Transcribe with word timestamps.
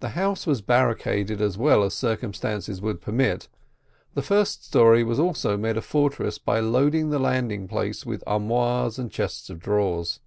The 0.00 0.08
house 0.16 0.46
was 0.46 0.62
barricaded 0.62 1.42
as 1.42 1.58
well 1.58 1.82
as 1.82 1.92
circumstances 1.92 2.80
would 2.80 3.02
permit; 3.02 3.48
the 4.14 4.22
first 4.22 4.64
story 4.64 5.04
was 5.04 5.20
also 5.20 5.58
made 5.58 5.76
a 5.76 5.82
fortress 5.82 6.38
by 6.38 6.58
loading 6.60 7.10
the 7.10 7.18
landing 7.18 7.68
place 7.68 8.06
with 8.06 8.24
armoires 8.26 8.98
and 8.98 9.12
chests 9.12 9.50
of 9.50 9.58
drawers. 9.60 10.20